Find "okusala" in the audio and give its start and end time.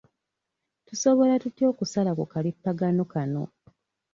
1.71-2.11